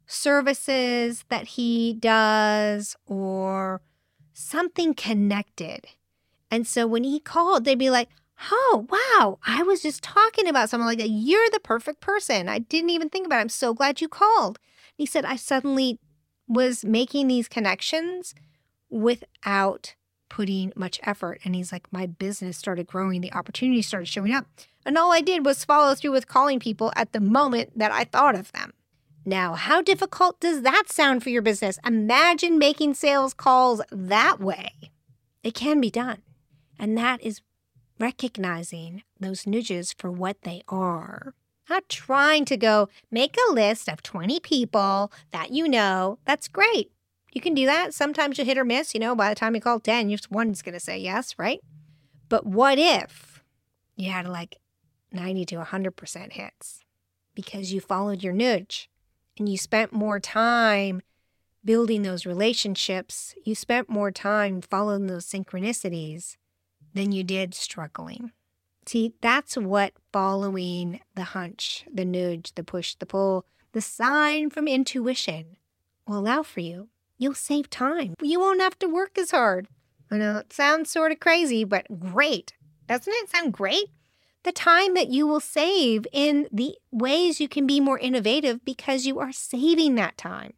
services 0.05 1.23
that 1.29 1.49
he 1.49 1.93
does 1.93 2.95
or 3.05 3.81
something 4.33 4.93
connected. 4.93 5.85
And 6.51 6.67
so 6.67 6.85
when 6.87 7.03
he 7.03 7.19
called, 7.19 7.63
they'd 7.63 7.75
be 7.75 7.89
like, 7.89 8.09
Oh, 8.51 8.87
wow, 8.89 9.37
I 9.45 9.61
was 9.63 9.81
just 9.81 10.03
talking 10.03 10.47
about 10.47 10.69
someone 10.69 10.87
like 10.87 10.97
that. 10.97 11.09
You're 11.09 11.49
the 11.51 11.59
perfect 11.59 12.01
person. 12.01 12.49
I 12.49 12.59
didn't 12.59 12.89
even 12.89 13.09
think 13.09 13.27
about 13.27 13.37
it. 13.37 13.41
I'm 13.41 13.49
so 13.49 13.73
glad 13.73 14.01
you 14.01 14.09
called. 14.09 14.59
He 14.95 15.05
said, 15.05 15.23
I 15.23 15.35
suddenly 15.35 15.99
was 16.47 16.83
making 16.83 17.27
these 17.27 17.47
connections 17.47 18.33
without 18.89 19.95
putting 20.33 20.73
much 20.75 20.99
effort. 21.03 21.39
And 21.45 21.53
he's 21.53 21.71
like, 21.71 21.85
my 21.93 22.07
business 22.07 22.57
started 22.57 22.87
growing, 22.87 23.21
the 23.21 23.31
opportunities 23.33 23.85
started 23.85 24.07
showing 24.07 24.33
up. 24.33 24.47
And 24.83 24.97
all 24.97 25.13
I 25.13 25.21
did 25.21 25.45
was 25.45 25.63
follow 25.63 25.93
through 25.93 26.13
with 26.13 26.27
calling 26.27 26.59
people 26.59 26.91
at 26.95 27.13
the 27.13 27.19
moment 27.19 27.77
that 27.77 27.91
I 27.91 28.05
thought 28.05 28.33
of 28.33 28.51
them. 28.51 28.73
Now, 29.25 29.53
how 29.53 29.83
difficult 29.83 30.39
does 30.39 30.63
that 30.63 30.85
sound 30.87 31.21
for 31.21 31.29
your 31.29 31.43
business? 31.43 31.77
Imagine 31.85 32.57
making 32.57 32.95
sales 32.95 33.35
calls 33.35 33.79
that 33.91 34.39
way. 34.39 34.71
It 35.43 35.53
can 35.53 35.79
be 35.79 35.91
done. 35.91 36.23
And 36.79 36.97
that 36.97 37.21
is 37.21 37.41
recognizing 37.99 39.03
those 39.19 39.45
nudges 39.45 39.93
for 39.93 40.11
what 40.11 40.41
they 40.41 40.63
are. 40.67 41.35
Not 41.69 41.87
trying 41.89 42.45
to 42.45 42.57
go 42.57 42.89
make 43.11 43.37
a 43.37 43.53
list 43.53 43.87
of 43.87 44.01
20 44.01 44.39
people 44.39 45.11
that 45.31 45.51
you 45.51 45.69
know. 45.69 46.17
That's 46.25 46.47
great. 46.47 46.91
You 47.33 47.41
can 47.41 47.55
do 47.55 47.65
that. 47.65 47.93
Sometimes 47.95 48.37
you 48.37 48.45
hit 48.45 48.59
or 48.59 48.63
miss. 48.63 48.93
You 48.93 48.99
know, 48.99 49.15
by 49.15 49.29
the 49.29 49.35
time 49.35 49.55
you 49.55 49.61
call 49.61 49.79
10, 49.79 50.09
you 50.09 50.17
one's 50.29 50.61
going 50.61 50.73
to 50.73 50.79
say 50.79 50.97
yes, 50.99 51.35
right? 51.37 51.59
But 52.29 52.45
what 52.45 52.77
if 52.77 53.43
you 53.95 54.11
had 54.11 54.27
like 54.27 54.59
90 55.11 55.45
to 55.45 55.55
100% 55.55 56.33
hits 56.33 56.79
because 57.33 57.73
you 57.73 57.81
followed 57.81 58.23
your 58.23 58.33
nudge 58.33 58.89
and 59.37 59.49
you 59.49 59.57
spent 59.57 59.91
more 59.91 60.19
time 60.19 61.01
building 61.65 62.03
those 62.03 62.25
relationships? 62.25 63.33
You 63.43 63.55
spent 63.55 63.89
more 63.89 64.11
time 64.11 64.61
following 64.61 65.07
those 65.07 65.25
synchronicities 65.25 66.37
than 66.93 67.11
you 67.11 67.23
did 67.23 67.55
struggling. 67.55 68.31
See, 68.85 69.13
that's 69.21 69.57
what 69.57 69.93
following 70.11 70.99
the 71.15 71.23
hunch, 71.23 71.85
the 71.91 72.05
nudge, 72.05 72.53
the 72.53 72.63
push, 72.63 72.95
the 72.95 73.05
pull, 73.07 73.45
the 73.71 73.81
sign 73.81 74.51
from 74.51 74.67
intuition 74.67 75.57
will 76.05 76.19
allow 76.19 76.43
for 76.43 76.59
you. 76.59 76.89
You'll 77.17 77.33
save 77.33 77.69
time. 77.69 78.15
You 78.21 78.39
won't 78.39 78.61
have 78.61 78.77
to 78.79 78.87
work 78.87 79.17
as 79.17 79.31
hard. 79.31 79.67
I 80.11 80.17
know 80.17 80.37
it 80.37 80.53
sounds 80.53 80.89
sort 80.89 81.11
of 81.11 81.19
crazy, 81.19 81.63
but 81.63 81.99
great. 81.99 82.53
Doesn't 82.87 83.13
it 83.13 83.29
sound 83.29 83.53
great? 83.53 83.85
The 84.43 84.51
time 84.51 84.93
that 84.95 85.09
you 85.09 85.25
will 85.25 85.39
save 85.39 86.05
in 86.11 86.47
the 86.51 86.75
ways 86.91 87.39
you 87.39 87.47
can 87.47 87.65
be 87.65 87.79
more 87.79 87.97
innovative 87.97 88.65
because 88.65 89.05
you 89.05 89.19
are 89.19 89.31
saving 89.31 89.95
that 89.95 90.17
time. 90.17 90.53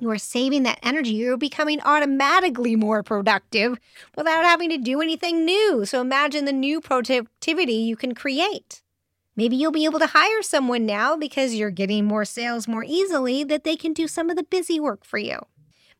You 0.00 0.10
are 0.10 0.18
saving 0.18 0.64
that 0.64 0.80
energy. 0.82 1.12
You're 1.12 1.36
becoming 1.36 1.80
automatically 1.80 2.76
more 2.76 3.02
productive 3.02 3.78
without 4.16 4.44
having 4.44 4.68
to 4.70 4.76
do 4.76 5.00
anything 5.00 5.44
new. 5.44 5.86
So 5.86 6.00
imagine 6.00 6.44
the 6.44 6.52
new 6.52 6.80
productivity 6.80 7.74
you 7.74 7.96
can 7.96 8.14
create. 8.14 8.82
Maybe 9.34 9.56
you'll 9.56 9.72
be 9.72 9.84
able 9.84 10.00
to 10.00 10.08
hire 10.08 10.42
someone 10.42 10.84
now 10.84 11.16
because 11.16 11.54
you're 11.54 11.70
getting 11.70 12.04
more 12.04 12.24
sales 12.24 12.68
more 12.68 12.84
easily 12.84 13.44
that 13.44 13.64
they 13.64 13.76
can 13.76 13.92
do 13.92 14.06
some 14.06 14.28
of 14.28 14.36
the 14.36 14.42
busy 14.42 14.78
work 14.78 15.04
for 15.04 15.18
you. 15.18 15.38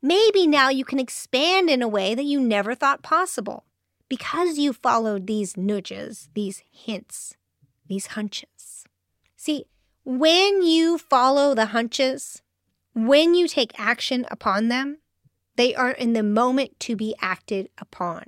Maybe 0.02 0.48
now 0.48 0.68
you 0.68 0.84
can 0.84 0.98
expand 0.98 1.70
in 1.70 1.80
a 1.80 1.88
way 1.88 2.14
that 2.14 2.24
you 2.24 2.40
never 2.40 2.74
thought 2.74 3.02
possible 3.02 3.64
because 4.08 4.58
you 4.58 4.72
followed 4.72 5.26
these 5.26 5.56
nudges, 5.56 6.28
these 6.34 6.64
hints, 6.72 7.36
these 7.86 8.08
hunches. 8.08 8.84
See, 9.36 9.66
when 10.04 10.62
you 10.62 10.98
follow 10.98 11.54
the 11.54 11.66
hunches, 11.66 12.42
when 12.94 13.34
you 13.34 13.46
take 13.46 13.78
action 13.78 14.26
upon 14.30 14.68
them, 14.68 14.98
they 15.56 15.74
are 15.74 15.92
in 15.92 16.14
the 16.14 16.22
moment 16.22 16.80
to 16.80 16.96
be 16.96 17.14
acted 17.20 17.68
upon. 17.78 18.24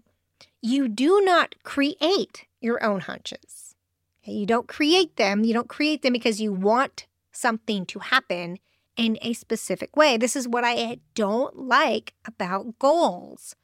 You 0.63 0.89
do 0.89 1.21
not 1.23 1.57
create 1.65 2.47
your 2.61 2.83
own 2.83 3.01
hunches. 3.01 3.75
You 4.23 4.47
don't 4.47 4.69
create 4.69 5.17
them. 5.17 5.45
You 5.45 5.53
don't 5.53 5.69
create 5.69 6.03
them 6.03 6.13
because 6.13 6.41
you 6.41 6.53
want 6.53 7.07
something 7.33 7.85
to 7.87 7.99
happen 7.99 8.59
in 8.97 9.19
a 9.23 9.33
specific 9.33 9.97
way. 9.97 10.17
This 10.17 10.37
is 10.37 10.49
what 10.49 10.65
I 10.65 10.99
don't 11.15 11.57
like 11.57 12.15
about 12.27 12.79
goals. 12.79 13.57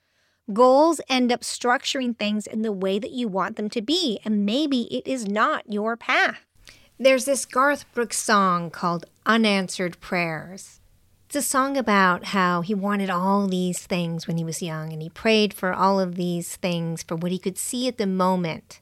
Goals 0.53 1.01
end 1.09 1.31
up 1.31 1.43
structuring 1.43 2.19
things 2.19 2.47
in 2.47 2.63
the 2.63 2.73
way 2.73 2.99
that 2.99 3.13
you 3.13 3.29
want 3.29 3.57
them 3.57 3.71
to 3.71 3.81
be, 3.81 4.19
and 4.25 4.45
maybe 4.45 4.83
it 4.95 5.07
is 5.07 5.29
not 5.29 5.71
your 5.71 5.97
path. 5.97 6.45
There's 6.99 7.25
this 7.25 7.47
Garth 7.47 7.85
Brooks 7.95 8.19
song 8.19 8.71
called 8.71 9.07
Unanswered 9.25 10.01
Prayers. 10.01 10.81
It's 11.27 11.37
a 11.37 11.43
song 11.43 11.77
about 11.77 12.25
how 12.25 12.61
he 12.61 12.75
wanted 12.75 13.09
all 13.09 13.47
these 13.47 13.79
things 13.87 14.27
when 14.27 14.37
he 14.37 14.45
was 14.45 14.61
young 14.61 14.93
and 14.93 15.01
he 15.01 15.09
prayed 15.09 15.55
for 15.55 15.73
all 15.73 16.01
of 16.01 16.17
these 16.17 16.57
things 16.57 17.05
for 17.05 17.15
what 17.15 17.31
he 17.31 17.39
could 17.39 17.57
see 17.57 17.87
at 17.87 17.99
the 17.99 18.07
moment. 18.07 18.81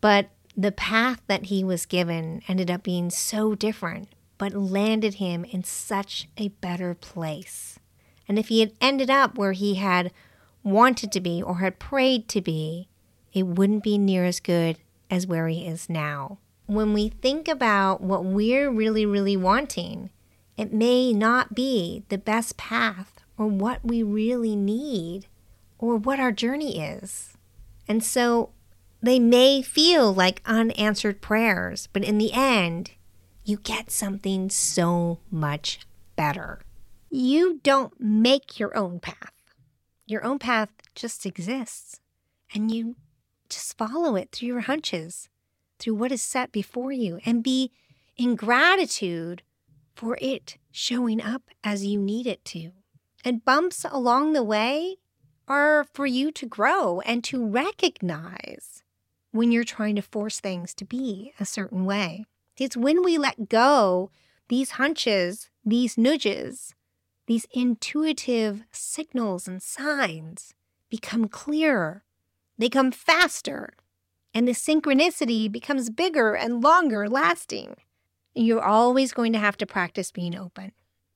But 0.00 0.30
the 0.56 0.72
path 0.72 1.20
that 1.26 1.44
he 1.44 1.62
was 1.62 1.84
given 1.84 2.40
ended 2.48 2.70
up 2.70 2.82
being 2.82 3.10
so 3.10 3.54
different, 3.54 4.08
but 4.40 4.54
landed 4.54 5.16
him 5.16 5.44
in 5.44 5.62
such 5.62 6.26
a 6.38 6.48
better 6.48 6.94
place. 6.94 7.78
And 8.26 8.38
if 8.38 8.48
he 8.48 8.60
had 8.60 8.72
ended 8.80 9.10
up 9.10 9.36
where 9.36 9.52
he 9.52 9.74
had 9.74 10.10
wanted 10.62 11.12
to 11.12 11.20
be 11.20 11.42
or 11.42 11.58
had 11.58 11.78
prayed 11.78 12.26
to 12.30 12.40
be, 12.40 12.88
it 13.34 13.42
wouldn't 13.46 13.82
be 13.82 13.98
near 13.98 14.24
as 14.24 14.40
good 14.40 14.78
as 15.10 15.26
where 15.26 15.46
he 15.48 15.66
is 15.66 15.90
now. 15.90 16.38
When 16.64 16.94
we 16.94 17.10
think 17.10 17.48
about 17.48 18.00
what 18.00 18.24
we're 18.24 18.70
really, 18.70 19.04
really 19.04 19.36
wanting, 19.36 20.08
it 20.56 20.72
may 20.72 21.12
not 21.12 21.54
be 21.54 22.04
the 22.08 22.16
best 22.16 22.56
path 22.56 23.20
or 23.36 23.46
what 23.46 23.84
we 23.84 24.02
really 24.02 24.56
need 24.56 25.26
or 25.78 25.96
what 25.96 26.18
our 26.18 26.32
journey 26.32 26.80
is. 26.80 27.36
And 27.86 28.02
so 28.02 28.52
they 29.02 29.18
may 29.18 29.60
feel 29.60 30.14
like 30.14 30.40
unanswered 30.46 31.20
prayers, 31.20 31.90
but 31.92 32.04
in 32.04 32.16
the 32.16 32.32
end, 32.32 32.92
you 33.44 33.56
get 33.56 33.90
something 33.90 34.50
so 34.50 35.18
much 35.30 35.80
better. 36.16 36.60
You 37.10 37.60
don't 37.62 38.00
make 38.00 38.58
your 38.58 38.76
own 38.76 39.00
path. 39.00 39.32
Your 40.06 40.24
own 40.24 40.38
path 40.38 40.70
just 40.94 41.24
exists, 41.24 42.00
and 42.54 42.70
you 42.70 42.96
just 43.48 43.76
follow 43.78 44.16
it 44.16 44.30
through 44.32 44.48
your 44.48 44.60
hunches, 44.60 45.28
through 45.78 45.94
what 45.94 46.12
is 46.12 46.22
set 46.22 46.52
before 46.52 46.92
you, 46.92 47.20
and 47.24 47.42
be 47.42 47.72
in 48.16 48.36
gratitude 48.36 49.42
for 49.94 50.18
it 50.20 50.56
showing 50.70 51.20
up 51.20 51.42
as 51.64 51.84
you 51.84 51.98
need 51.98 52.26
it 52.26 52.44
to. 52.46 52.72
And 53.24 53.44
bumps 53.44 53.84
along 53.90 54.32
the 54.32 54.44
way 54.44 54.96
are 55.46 55.84
for 55.92 56.06
you 56.06 56.30
to 56.32 56.46
grow 56.46 57.00
and 57.00 57.22
to 57.24 57.44
recognize 57.44 58.82
when 59.32 59.52
you're 59.52 59.64
trying 59.64 59.96
to 59.96 60.02
force 60.02 60.40
things 60.40 60.74
to 60.74 60.84
be 60.84 61.32
a 61.38 61.44
certain 61.44 61.84
way. 61.84 62.24
It's 62.60 62.76
when 62.76 63.02
we 63.02 63.16
let 63.16 63.48
go 63.48 64.10
these 64.48 64.72
hunches, 64.72 65.48
these 65.64 65.96
nudges, 65.96 66.74
these 67.26 67.46
intuitive 67.52 68.64
signals 68.70 69.48
and 69.48 69.62
signs 69.62 70.52
become 70.90 71.26
clearer, 71.26 72.04
they 72.58 72.68
come 72.68 72.92
faster, 72.92 73.72
and 74.34 74.46
the 74.46 74.52
synchronicity 74.52 75.50
becomes 75.50 75.88
bigger 75.88 76.34
and 76.34 76.62
longer 76.62 77.08
lasting. 77.08 77.76
You're 78.34 78.62
always 78.62 79.14
going 79.14 79.32
to 79.32 79.38
have 79.38 79.56
to 79.56 79.66
practice 79.66 80.12
being 80.12 80.36
open. 80.36 80.72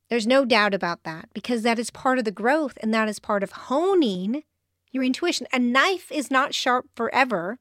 There's 0.09 0.27
no 0.27 0.47
doubt 0.47 0.73
about 0.73 1.03
that 1.03 1.29
because 1.35 1.63
that 1.63 1.79
is 1.79 1.91
part 1.91 2.19
of 2.19 2.25
the 2.25 2.31
growth 2.31 2.79
and 2.81 2.95
that 2.95 3.09
is 3.09 3.19
part 3.19 3.43
of 3.43 3.53
honing 3.53 4.45
your 4.93 5.05
intuition. 5.05 5.47
A 5.53 5.59
knife 5.59 6.11
is 6.11 6.31
not 6.31 6.55
sharp 6.55 6.87
forever. 6.95 7.59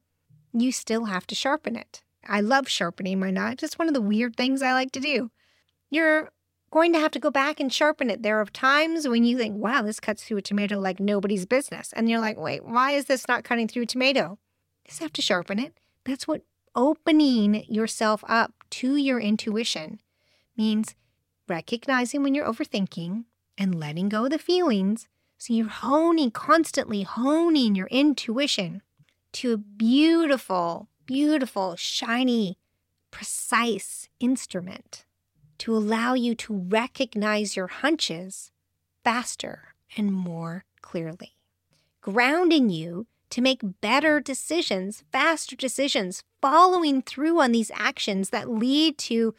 You 0.53 0.71
still 0.71 1.05
have 1.05 1.27
to 1.27 1.35
sharpen 1.35 1.75
it. 1.75 2.02
I 2.27 2.41
love 2.41 2.69
sharpening 2.69 3.19
my 3.19 3.31
knife. 3.31 3.63
It's 3.63 3.77
one 3.77 3.87
of 3.87 3.93
the 3.93 4.01
weird 4.01 4.35
things 4.35 4.61
I 4.61 4.73
like 4.73 4.91
to 4.93 4.99
do. 4.99 5.31
You're 5.89 6.31
going 6.71 6.93
to 6.93 6.99
have 6.99 7.11
to 7.11 7.19
go 7.19 7.29
back 7.29 7.59
and 7.59 7.71
sharpen 7.71 8.09
it. 8.09 8.23
There 8.23 8.39
are 8.41 8.45
times 8.45 9.07
when 9.07 9.23
you 9.23 9.37
think, 9.37 9.55
wow, 9.55 9.83
this 9.83 9.99
cuts 9.99 10.23
through 10.23 10.37
a 10.37 10.41
tomato 10.41 10.79
like 10.79 10.99
nobody's 10.99 11.45
business. 11.45 11.93
And 11.93 12.09
you're 12.09 12.19
like, 12.19 12.37
wait, 12.37 12.65
why 12.65 12.91
is 12.91 13.05
this 13.05 13.27
not 13.27 13.43
cutting 13.43 13.67
through 13.67 13.83
a 13.83 13.87
tomato? 13.87 14.39
You 14.83 14.89
just 14.89 15.01
have 15.01 15.13
to 15.13 15.21
sharpen 15.21 15.59
it. 15.59 15.73
That's 16.03 16.27
what 16.27 16.41
opening 16.75 17.63
yourself 17.71 18.23
up 18.27 18.53
to 18.71 18.95
your 18.95 19.19
intuition 19.19 20.01
means 20.57 20.95
recognizing 21.47 22.23
when 22.23 22.33
you're 22.33 22.51
overthinking 22.51 23.25
and 23.57 23.79
letting 23.79 24.09
go 24.09 24.25
of 24.25 24.31
the 24.31 24.39
feelings. 24.39 25.07
So 25.37 25.53
you're 25.53 25.67
honing, 25.67 26.31
constantly 26.31 27.03
honing 27.03 27.75
your 27.75 27.87
intuition 27.87 28.81
to 29.33 29.53
a 29.53 29.57
beautiful, 29.57 30.87
beautiful, 31.05 31.75
shiny, 31.75 32.57
precise 33.11 34.09
instrument 34.19 35.05
to 35.59 35.75
allow 35.75 36.13
you 36.13 36.35
to 36.35 36.53
recognize 36.53 37.55
your 37.55 37.67
hunches 37.67 38.51
faster 39.03 39.75
and 39.97 40.11
more 40.11 40.65
clearly, 40.81 41.35
grounding 42.01 42.69
you 42.69 43.07
to 43.29 43.41
make 43.41 43.81
better 43.81 44.19
decisions, 44.19 45.03
faster 45.11 45.55
decisions, 45.55 46.23
following 46.41 47.01
through 47.01 47.39
on 47.41 47.51
these 47.51 47.71
actions 47.73 48.29
that 48.29 48.49
lead 48.49 48.97
to 48.97 49.33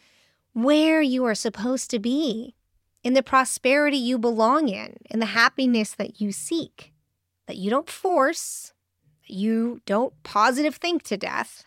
where 0.52 1.00
you 1.00 1.24
are 1.24 1.34
supposed 1.34 1.90
to 1.90 1.98
be, 1.98 2.54
in 3.02 3.14
the 3.14 3.22
prosperity 3.22 3.96
you 3.96 4.18
belong 4.18 4.68
in, 4.68 4.96
in 5.10 5.20
the 5.20 5.26
happiness 5.26 5.94
that 5.94 6.20
you 6.20 6.32
seek, 6.32 6.92
that 7.46 7.56
you 7.56 7.70
don't 7.70 7.90
force, 7.90 8.72
you 9.26 9.80
don't 9.86 10.14
positive 10.22 10.76
think 10.76 11.02
to 11.04 11.16
death, 11.16 11.64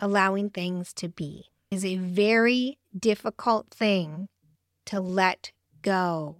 allowing 0.00 0.50
things 0.50 0.92
to 0.94 1.08
be 1.08 1.46
is 1.70 1.84
a 1.84 1.96
very 1.96 2.78
difficult 2.96 3.70
thing 3.70 4.28
to 4.86 5.00
let 5.00 5.52
go 5.82 6.36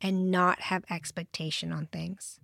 and 0.00 0.30
not 0.30 0.62
have 0.62 0.84
expectation 0.90 1.72
on 1.72 1.86
things. 1.86 2.40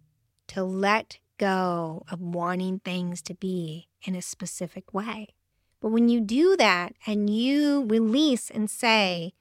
To 0.49 0.65
let 0.65 1.19
go 1.39 2.05
of 2.11 2.21
wanting 2.21 2.81
things 2.81 3.23
to 3.23 3.35
be 3.35 3.89
in 4.03 4.15
a 4.15 4.23
specific 4.23 4.93
way. 4.93 5.29
But 5.81 5.89
when 5.89 6.09
you 6.09 6.21
do 6.21 6.57
that 6.57 6.95
and 7.07 7.31
you 7.31 7.85
release 7.87 8.51
and 8.51 8.71
say, 8.71 9.33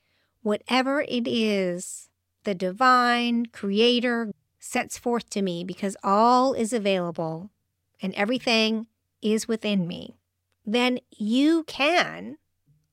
whatever 0.42 1.02
it 1.02 1.28
is 1.28 2.10
the 2.44 2.56
divine 2.56 3.46
creator 3.48 4.32
sets 4.60 4.98
forth 4.98 5.30
to 5.30 5.42
me 5.42 5.64
because 5.64 5.96
all 6.04 6.54
is 6.54 6.74
available 6.74 7.52
and 8.02 8.14
everything 8.16 8.88
is 9.22 9.48
within 9.48 9.88
me, 9.88 10.18
then 10.66 11.00
you 11.12 11.64
can 11.64 12.38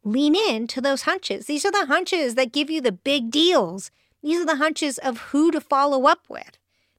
lean 0.04 0.34
in 0.34 0.66
to 0.68 0.80
those 0.80 1.02
hunches. 1.02 1.46
These 1.46 1.64
are 1.64 1.72
the 1.72 1.86
hunches 1.86 2.34
that 2.36 2.52
give 2.52 2.70
you 2.70 2.80
the 2.80 2.92
big 2.92 3.30
deals. 3.30 3.90
These 4.22 4.40
are 4.40 4.46
the 4.46 4.56
hunches 4.56 4.98
of 4.98 5.18
who 5.18 5.50
to 5.50 5.60
follow 5.60 6.06
up 6.06 6.20
with. 6.28 6.58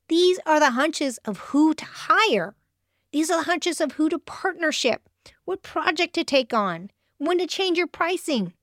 These 0.10 0.40
are 0.46 0.60
the 0.60 0.72
hunches 0.72 1.18
of 1.26 1.38
who 1.38 1.74
to 1.74 1.86
hire. 1.86 2.56
These 3.12 3.30
are 3.30 3.40
the 3.40 3.50
hunches 3.50 3.82
of 3.82 3.94
who 3.94 4.10
to 4.10 4.20
partnership, 4.20 5.10
what 5.46 5.64
project 5.64 6.14
to 6.16 6.24
take 6.24 6.54
on, 6.54 6.92
when 7.18 7.38
to 7.40 7.48
change 7.48 7.78
your 7.78 7.88
pricing, 7.88 8.54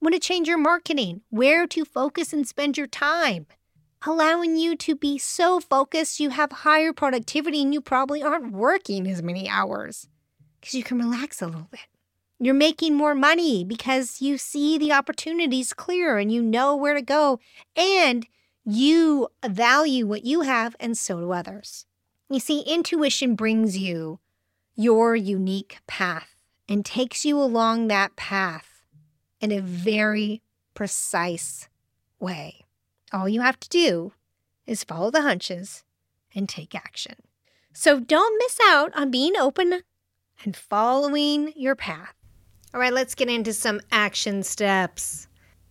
when 0.00 0.12
to 0.12 0.18
change 0.18 0.46
your 0.46 0.58
marketing, 0.58 1.22
where 1.30 1.66
to 1.68 1.84
focus 1.84 2.32
and 2.32 2.46
spend 2.46 2.76
your 2.76 2.86
time, 2.86 3.46
allowing 4.06 4.56
you 4.56 4.76
to 4.76 4.94
be 4.94 5.18
so 5.18 5.60
focused 5.60 6.20
you 6.20 6.30
have 6.30 6.50
higher 6.52 6.92
productivity 6.92 7.62
and 7.62 7.72
you 7.72 7.80
probably 7.80 8.22
aren't 8.22 8.52
working 8.52 9.06
as 9.06 9.22
many 9.22 9.48
hours 9.48 10.08
because 10.60 10.74
you 10.74 10.82
can 10.82 10.98
relax 10.98 11.40
a 11.40 11.46
little 11.46 11.68
bit. 11.70 11.80
You're 12.38 12.54
making 12.54 12.94
more 12.94 13.14
money 13.14 13.64
because 13.64 14.20
you 14.20 14.38
see 14.38 14.76
the 14.76 14.92
opportunities 14.92 15.72
clear 15.72 16.18
and 16.18 16.32
you 16.32 16.42
know 16.42 16.76
where 16.76 16.94
to 16.94 17.02
go 17.02 17.38
and 17.76 18.26
you 18.64 19.28
value 19.46 20.06
what 20.06 20.24
you 20.24 20.42
have 20.42 20.74
and 20.80 20.96
so 20.96 21.20
do 21.20 21.32
others. 21.32 21.86
You 22.28 22.40
see, 22.40 22.60
intuition 22.60 23.34
brings 23.34 23.78
you 23.78 24.18
your 24.74 25.14
unique 25.14 25.78
path 25.86 26.34
and 26.68 26.84
takes 26.84 27.24
you 27.24 27.38
along 27.40 27.88
that 27.88 28.16
path 28.16 28.82
in 29.40 29.52
a 29.52 29.60
very 29.60 30.42
precise 30.74 31.68
way. 32.18 32.63
All 33.14 33.28
you 33.28 33.42
have 33.42 33.60
to 33.60 33.68
do 33.68 34.12
is 34.66 34.82
follow 34.82 35.10
the 35.10 35.22
hunches 35.22 35.84
and 36.34 36.48
take 36.48 36.74
action. 36.74 37.14
So 37.72 38.00
don't 38.00 38.38
miss 38.38 38.58
out 38.60 38.90
on 38.96 39.12
being 39.12 39.36
open 39.36 39.82
and 40.44 40.56
following 40.56 41.52
your 41.54 41.76
path. 41.76 42.14
All 42.74 42.80
right, 42.80 42.92
let's 42.92 43.14
get 43.14 43.28
into 43.28 43.52
some 43.52 43.80
action 43.92 44.42
steps. 44.42 45.28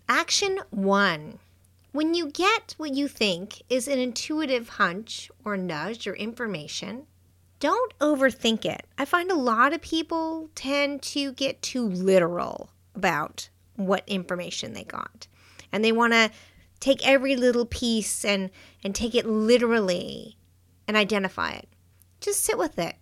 Action 0.07 0.61
one 0.69 1.39
when 1.91 2.15
you 2.15 2.31
get 2.31 2.73
what 2.77 2.95
you 2.95 3.07
think 3.07 3.61
is 3.69 3.87
an 3.87 3.99
intuitive 3.99 4.67
hunch 4.67 5.29
or 5.45 5.55
nudge 5.55 6.07
or 6.07 6.15
information, 6.15 7.05
don't 7.59 7.97
overthink 7.99 8.65
it. 8.65 8.87
I 8.97 9.05
find 9.05 9.29
a 9.29 9.35
lot 9.35 9.73
of 9.73 9.81
people 9.81 10.49
tend 10.55 11.03
to 11.03 11.33
get 11.33 11.61
too 11.61 11.87
literal 11.87 12.71
about 12.95 13.49
what 13.75 14.03
information 14.07 14.73
they 14.73 14.85
got. 14.85 15.27
And 15.71 15.85
they 15.85 15.91
want 15.91 16.13
to 16.13 16.31
take 16.83 17.07
every 17.07 17.37
little 17.37 17.65
piece 17.65 18.25
and 18.25 18.49
and 18.83 18.93
take 18.93 19.15
it 19.15 19.25
literally 19.25 20.37
and 20.85 20.97
identify 20.97 21.51
it. 21.51 21.69
Just 22.19 22.41
sit 22.41 22.57
with 22.57 22.77
it. 22.77 22.97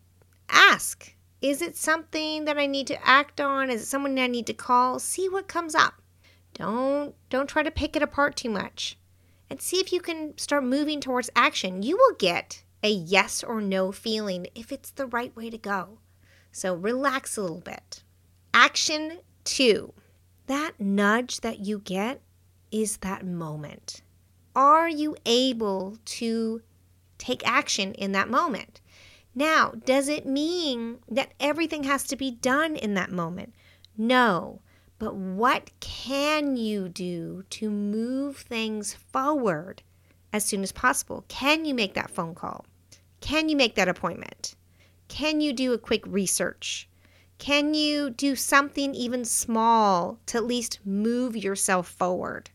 Ask, 0.50 1.16
is 1.42 1.64
it 1.64 1.76
something 1.76 2.46
that 2.46 2.60
I 2.60 2.68
need 2.68 2.86
to 2.88 3.08
act 3.08 3.42
on? 3.42 3.72
Is 3.72 3.82
it 3.82 3.86
someone 3.88 4.20
I 4.20 4.28
need 4.28 4.46
to 4.48 4.54
call? 4.54 5.00
See 5.00 5.28
what 5.28 5.48
comes 5.48 5.74
up. 5.74 5.96
Don't 6.54 7.16
don't 7.32 7.50
try 7.50 7.64
to 7.64 7.72
pick 7.72 7.96
it 7.96 8.04
apart 8.04 8.36
too 8.36 8.52
much. 8.52 9.00
And 9.50 9.60
see 9.60 9.78
if 9.78 9.92
you 9.92 10.00
can 10.00 10.38
start 10.38 10.64
moving 10.64 11.02
towards 11.02 11.32
action. 11.36 11.82
You 11.82 11.98
will 11.98 12.16
get 12.20 12.64
a 12.84 12.90
yes 12.90 13.44
or 13.44 13.62
no 13.62 13.92
feeling 13.92 14.46
if 14.54 14.72
it's 14.72 14.92
the 14.92 15.08
right 15.08 15.36
way 15.36 15.50
to 15.50 15.58
go. 15.58 15.98
So 16.52 16.76
relax 16.76 17.36
a 17.36 17.42
little 17.42 17.62
bit. 17.62 18.04
Action 18.54 19.22
2. 19.46 19.92
That 20.46 20.80
nudge 20.80 21.42
that 21.42 21.60
you 21.60 21.80
get 21.80 22.22
is 22.72 22.98
that 22.98 23.26
moment. 23.26 24.02
Are 24.56 24.90
you 24.90 25.16
able 25.26 25.98
to 26.06 26.62
take 27.18 27.48
action 27.48 27.94
in 27.94 28.12
that 28.14 28.30
moment? 28.30 28.82
Now, 29.34 29.72
does 29.86 30.10
it 30.10 30.26
mean 30.26 31.00
that 31.10 31.34
everything 31.40 31.84
has 31.84 32.04
to 32.06 32.16
be 32.16 32.32
done 32.32 32.76
in 32.76 32.96
that 32.96 33.12
moment? 33.12 33.54
No. 33.98 34.62
But 35.00 35.16
what 35.16 35.72
can 35.80 36.58
you 36.58 36.90
do 36.90 37.44
to 37.52 37.70
move 37.70 38.38
things 38.38 38.94
forward 38.94 39.84
as 40.34 40.46
soon 40.46 40.64
as 40.64 40.72
possible? 40.72 41.26
Can 41.28 41.66
you 41.66 41.74
make 41.74 41.94
that 41.94 42.12
phone 42.12 42.36
call? 42.36 42.66
Can 43.20 43.50
you 43.50 43.56
make 43.56 43.76
that 43.76 43.90
appointment? 43.90 44.56
Can 45.08 45.42
you 45.42 45.54
do 45.54 45.74
a 45.74 45.78
quick 45.78 46.06
research? 46.06 46.88
Can 47.38 47.74
you 47.74 48.10
do 48.10 48.36
something 48.36 48.94
even 48.94 49.26
small 49.26 50.20
to 50.28 50.38
at 50.38 50.46
least 50.46 50.80
move 50.86 51.36
yourself 51.36 51.88
forward? 51.88 52.52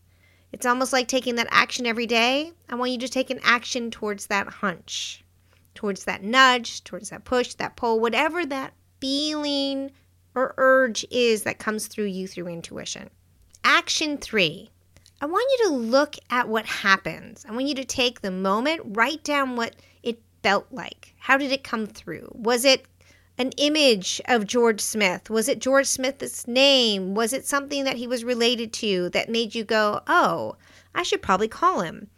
It's 0.51 0.65
almost 0.65 0.93
like 0.93 1.07
taking 1.07 1.35
that 1.35 1.47
action 1.51 1.85
every 1.85 2.05
day. 2.05 2.53
I 2.69 2.75
want 2.75 2.91
you 2.91 2.97
to 2.99 3.09
take 3.09 3.29
an 3.29 3.39
action 3.43 3.91
towards 3.91 4.27
that 4.27 4.47
hunch, 4.47 5.23
towards 5.75 6.05
that 6.05 6.23
nudge, 6.23 6.83
towards 6.83 7.09
that 7.09 7.25
push, 7.25 7.53
that 7.55 7.75
pull, 7.75 7.99
whatever 7.99 8.45
that 8.45 8.73
feeling 8.99 9.91
or 10.35 10.53
urge 10.57 11.05
is 11.11 11.43
that 11.43 11.59
comes 11.59 11.87
through 11.87 12.05
you 12.05 12.27
through 12.27 12.47
intuition. 12.47 13.09
Action 13.63 14.17
three 14.17 14.69
I 15.19 15.25
want 15.25 15.47
you 15.57 15.67
to 15.67 15.73
look 15.75 16.15
at 16.29 16.47
what 16.47 16.67
happens. 16.67 17.43
I 17.47 17.51
want 17.51 17.67
you 17.67 17.75
to 17.75 17.85
take 17.85 18.21
the 18.21 18.29
moment, 18.29 18.81
write 18.85 19.23
down 19.23 19.55
what 19.55 19.75
it 20.03 20.21
felt 20.43 20.67
like. 20.71 21.15
How 21.17 21.37
did 21.37 21.51
it 21.51 21.63
come 21.63 21.87
through? 21.87 22.31
Was 22.35 22.65
it 22.65 22.85
an 23.37 23.51
image 23.57 24.19
of 24.25 24.47
George 24.47 24.81
Smith? 24.81 25.29
Was 25.29 25.47
it 25.47 25.59
George 25.59 25.85
Smith's 25.85 26.47
name? 26.47 27.13
Was 27.13 27.33
it 27.33 27.45
something 27.45 27.83
that 27.83 27.97
he 27.97 28.07
was 28.07 28.23
related 28.23 28.73
to 28.73 29.09
that 29.09 29.29
made 29.29 29.53
you 29.53 29.63
go, 29.63 30.01
oh, 30.07 30.55
I 30.95 31.03
should 31.03 31.21
probably 31.21 31.47
call 31.47 31.81
him? 31.81 32.09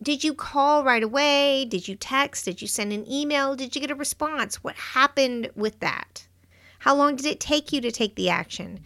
Did 0.00 0.22
you 0.22 0.32
call 0.32 0.84
right 0.84 1.02
away? 1.02 1.64
Did 1.64 1.88
you 1.88 1.96
text? 1.96 2.44
Did 2.44 2.62
you 2.62 2.68
send 2.68 2.92
an 2.92 3.10
email? 3.10 3.56
Did 3.56 3.74
you 3.74 3.80
get 3.80 3.90
a 3.90 3.96
response? 3.96 4.62
What 4.62 4.76
happened 4.76 5.50
with 5.56 5.80
that? 5.80 6.28
How 6.80 6.94
long 6.94 7.16
did 7.16 7.26
it 7.26 7.40
take 7.40 7.72
you 7.72 7.80
to 7.80 7.90
take 7.90 8.14
the 8.14 8.28
action? 8.28 8.80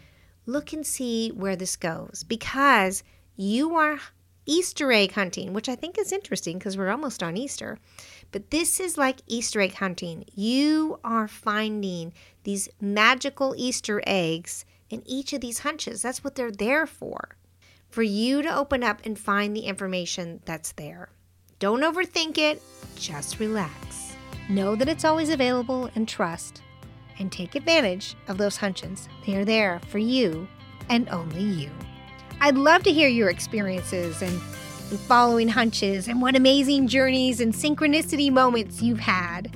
Look 0.47 0.73
and 0.73 0.87
see 0.87 1.29
where 1.31 1.57
this 1.57 1.77
goes 1.77 2.25
because 2.27 3.03
you 3.37 3.77
are 3.77 4.01
Easter 4.47 4.91
egg 4.91 5.13
hunting, 5.13 5.53
which 5.53 5.69
I 5.69 5.77
think 5.77 5.99
is 5.99 6.11
interesting 6.11 6.59
because 6.59 6.77
we're 6.77 6.91
almost 6.91 7.23
on 7.23 7.37
Easter. 7.37 7.79
But 8.33 8.51
this 8.51 8.81
is 8.81 8.99
like 8.99 9.21
Easter 9.27 9.61
egg 9.61 9.75
hunting. 9.75 10.25
You 10.35 10.99
are 11.05 11.29
finding 11.29 12.15
these 12.45 12.69
magical 12.81 13.55
Easter 13.57 14.03
eggs 14.07 14.65
in 14.91 15.03
each 15.07 15.33
of 15.33 15.41
these 15.41 15.61
hunches. 15.61 16.03
That's 16.03 16.25
what 16.25 16.35
they're 16.35 16.51
there 16.51 16.87
for. 16.87 17.37
For 17.91 18.03
you 18.03 18.41
to 18.43 18.57
open 18.57 18.83
up 18.83 19.03
and 19.05 19.19
find 19.19 19.55
the 19.55 19.67
information 19.67 20.41
that's 20.47 20.73
there. 20.73 21.11
Don't 21.59 21.83
overthink 21.83 22.39
it, 22.39 22.63
just 22.97 23.39
relax. 23.39 24.15
Know 24.49 24.75
that 24.77 24.89
it's 24.89 25.05
always 25.05 25.29
available 25.29 25.91
and 25.95 26.09
trust 26.09 26.63
and 27.19 27.31
take 27.31 27.55
advantage 27.55 28.17
of 28.29 28.39
those 28.39 28.57
hunches. 28.57 29.09
They 29.27 29.37
are 29.37 29.45
there 29.45 29.81
for 29.89 29.99
you 29.99 30.49
and 30.89 31.09
only 31.11 31.43
you. 31.43 31.71
I'd 32.41 32.57
love 32.57 32.83
to 32.85 32.93
hear 32.93 33.09
your 33.09 33.29
experiences 33.29 34.23
and 34.93 35.01
following 35.01 35.49
hunches 35.49 36.07
and 36.07 36.21
what 36.21 36.37
amazing 36.37 36.87
journeys 36.87 37.41
and 37.41 37.55
synchronicity 37.55 38.31
moments 38.31 38.83
you've 38.83 39.01
had. 39.01 39.51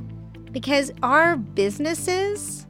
Because 0.51 0.91
our 1.03 1.37
businesses 1.37 2.67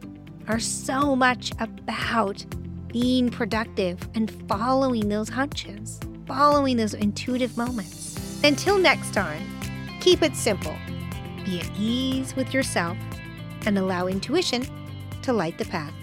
are 0.48 0.58
so 0.58 1.14
much 1.14 1.52
about 1.60 2.44
being 2.88 3.30
productive 3.30 4.00
and 4.14 4.32
following 4.48 5.08
those 5.08 5.28
hunches, 5.28 6.00
following 6.26 6.76
those 6.76 6.94
intuitive 6.94 7.56
moments. 7.56 8.42
Until 8.42 8.78
next 8.78 9.14
time, 9.14 9.46
keep 10.00 10.22
it 10.22 10.34
simple. 10.34 10.74
Be 11.44 11.60
at 11.60 11.70
ease 11.78 12.34
with 12.34 12.52
yourself 12.52 12.98
and 13.64 13.78
allow 13.78 14.08
intuition 14.08 14.66
to 15.22 15.32
light 15.32 15.56
the 15.56 15.66
path. 15.66 15.94